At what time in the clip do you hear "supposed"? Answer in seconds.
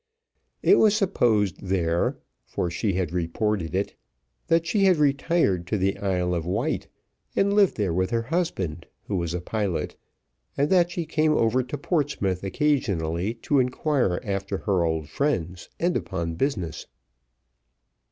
0.97-1.61